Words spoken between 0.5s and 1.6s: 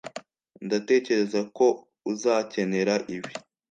ndatekereza